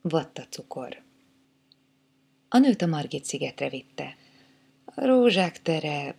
Vatta 0.00 0.46
cukor. 0.48 1.02
A 2.48 2.58
nőt 2.58 2.82
a 2.82 2.86
Margit 2.86 3.24
szigetre 3.24 3.68
vitte. 3.68 4.16
A 4.84 5.06
rózsák 5.06 5.62
tere, 5.62 6.14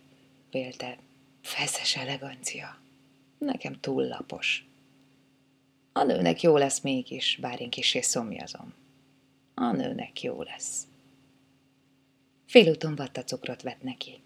vélte, 0.50 0.98
feszes 1.42 1.96
elegancia. 1.96 2.78
Nekem 3.38 3.80
túl 3.80 4.06
lapos. 4.06 4.64
A 5.92 6.02
nőnek 6.02 6.40
jó 6.40 6.56
lesz 6.56 6.80
mégis, 6.80 7.38
bár 7.40 7.60
én 7.60 7.70
kisé 7.70 8.00
szomjazom. 8.00 8.74
A 9.54 9.70
nőnek 9.70 10.22
jó 10.22 10.42
lesz. 10.42 10.86
Félúton 12.46 12.94
vatta 12.94 13.24
cukrot 13.24 13.62
vett 13.62 13.82
neki. 13.82 14.20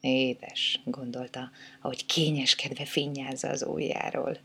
Édes, 0.00 0.80
gondolta, 0.84 1.50
ahogy 1.80 2.06
kényeskedve 2.06 2.84
finnyázza 2.84 3.48
az 3.48 3.62
ujjáról. 3.62 4.38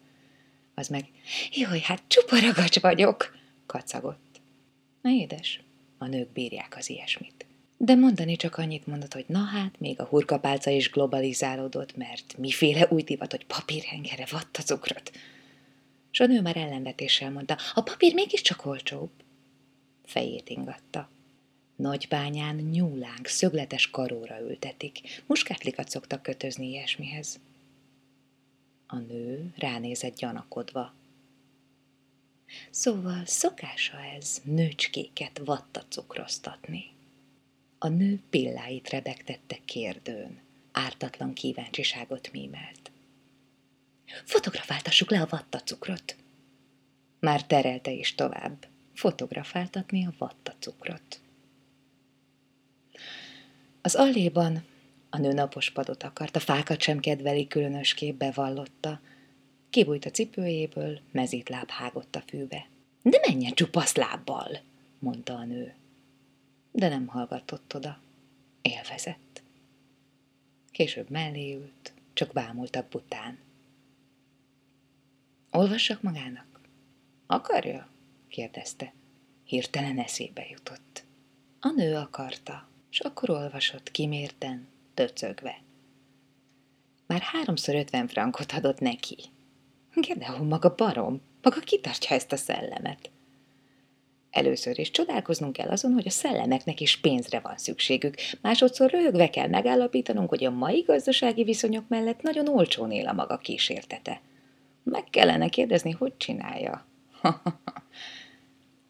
Az 0.75 0.87
meg, 0.87 1.05
jaj, 1.51 1.79
hát 1.79 2.03
csupa 2.07 2.39
ragacs 2.39 2.79
vagyok, 2.79 3.38
kacagott. 3.69 4.41
Na 5.01 5.09
édes, 5.09 5.61
a 5.97 6.05
nők 6.05 6.29
bírják 6.29 6.75
az 6.77 6.89
ilyesmit. 6.89 7.45
De 7.77 7.95
mondani 7.95 8.35
csak 8.35 8.57
annyit 8.57 8.87
mondott, 8.87 9.13
hogy 9.13 9.25
na 9.27 9.39
hát, 9.39 9.79
még 9.79 9.99
a 9.99 10.05
hurkapálca 10.05 10.69
is 10.69 10.89
globalizálódott, 10.89 11.97
mert 11.97 12.37
miféle 12.37 12.87
új 12.89 13.01
divat, 13.01 13.31
hogy 13.31 13.45
papírhengere 13.45 14.27
vatta 14.31 14.61
cukrot. 14.61 15.11
S 16.11 16.19
a 16.19 16.25
nő 16.25 16.41
már 16.41 16.57
ellenvetéssel 16.57 17.31
mondta, 17.31 17.57
a 17.73 17.81
papír 17.81 18.13
mégiscsak 18.13 18.65
olcsóbb. 18.65 19.09
Fejét 20.05 20.49
ingatta. 20.49 21.09
Nagybányán 21.75 22.55
nyúlánk, 22.55 23.25
szögletes 23.25 23.89
karóra 23.89 24.39
ültetik, 24.41 25.23
muskátlikat 25.25 25.89
szoktak 25.89 26.21
kötözni 26.21 26.67
ilyesmihez. 26.67 27.39
A 28.87 28.97
nő 28.97 29.53
ránézett 29.57 30.15
gyanakodva. 30.15 30.93
Szóval 32.69 33.25
szokása 33.25 33.99
ez 34.17 34.41
nőcskéket 34.43 35.41
vatta 35.45 35.83
cukroztatni. 35.89 36.91
A 37.77 37.87
nő 37.87 38.19
pilláit 38.29 38.89
rebegtette 38.89 39.57
kérdőn, 39.65 40.39
ártatlan 40.71 41.33
kíváncsiságot 41.33 42.31
mímelt. 42.31 42.91
Fotografáltassuk 44.25 45.09
le 45.11 45.21
a 45.21 45.27
vattacukrot. 45.29 46.15
Már 47.19 47.45
terelte 47.45 47.91
is 47.91 48.15
tovább, 48.15 48.67
fotografáltatni 48.93 50.05
a 50.05 50.13
vattacukrot. 50.17 51.19
Az 53.81 53.95
alléban 53.95 54.65
a 55.09 55.17
nő 55.17 55.33
napos 55.33 55.69
padot 55.69 56.03
akart, 56.03 56.35
a 56.35 56.39
fákat 56.39 56.81
sem 56.81 56.99
kedveli 56.99 57.47
különösképp 57.47 58.17
bevallotta. 58.17 58.99
Kibújt 59.69 60.05
a 60.05 60.09
cipőjéből, 60.09 60.99
mezítláb 61.11 61.69
hágott 61.69 62.15
a 62.15 62.21
fűbe. 62.21 62.67
De 63.01 63.19
menjen 63.27 63.53
csupasz 63.53 63.95
lábbal, 63.95 64.59
mondta 64.99 65.33
a 65.33 65.43
nő. 65.43 65.73
De 66.71 66.89
nem 66.89 67.07
hallgatott 67.07 67.75
oda. 67.75 67.99
Élvezett. 68.61 69.41
Később 70.71 71.09
mellé 71.09 71.53
ült, 71.53 71.93
csak 72.13 72.33
bámultak 72.33 72.87
bután. 72.89 73.37
Olvassak 75.51 76.01
magának? 76.01 76.59
Akarja? 77.27 77.89
kérdezte. 78.27 78.93
Hirtelen 79.43 79.99
eszébe 79.99 80.47
jutott. 80.49 81.03
A 81.59 81.69
nő 81.69 81.95
akarta, 81.95 82.67
és 82.91 82.99
akkor 82.99 83.29
olvasott 83.29 83.91
kimérten, 83.91 84.67
döcögve. 84.93 85.61
Már 87.05 87.21
háromszor 87.21 87.75
ötven 87.75 88.07
frankot 88.07 88.51
adott 88.51 88.79
neki. 88.79 89.17
Gedeon 90.01 90.45
maga 90.45 90.73
barom, 90.75 91.21
maga 91.41 91.59
kitartja 91.59 92.15
ezt 92.15 92.31
a 92.31 92.35
szellemet. 92.35 93.09
Először 94.31 94.79
is 94.79 94.91
csodálkoznunk 94.91 95.53
kell 95.53 95.69
azon, 95.69 95.93
hogy 95.93 96.07
a 96.07 96.09
szellemeknek 96.09 96.79
is 96.79 96.99
pénzre 96.99 97.39
van 97.39 97.57
szükségük, 97.57 98.15
másodszor 98.41 98.89
röhögve 98.89 99.29
kell 99.29 99.47
megállapítanunk, 99.47 100.29
hogy 100.29 100.43
a 100.43 100.51
mai 100.51 100.81
gazdasági 100.87 101.43
viszonyok 101.43 101.87
mellett 101.87 102.21
nagyon 102.21 102.47
olcsón 102.47 102.91
él 102.91 103.07
a 103.07 103.13
maga 103.13 103.37
kísértete. 103.37 104.21
Meg 104.83 105.03
kellene 105.03 105.49
kérdezni, 105.49 105.91
hogy 105.91 106.17
csinálja. 106.17 106.85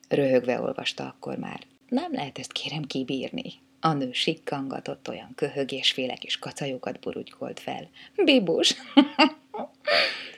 Röhögve 0.10 0.62
olvasta 0.62 1.06
akkor 1.06 1.38
már. 1.38 1.60
Nem 1.88 2.14
lehet 2.14 2.40
ezt 2.40 2.52
kérem 2.52 2.84
kibírni. 2.84 3.54
A 3.80 3.94
nő 3.94 4.12
sikkangatott, 4.12 5.10
olyan 5.10 5.32
köhögésféle 5.36 6.14
kis 6.14 6.40
kacajokat 6.40 7.00
burugykolt 7.00 7.60
fel. 7.60 7.90
Bibus! 8.24 8.76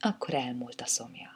Akkor 0.00 0.34
elmúlt 0.34 0.80
a 0.80 0.86
szomja. 0.86 1.35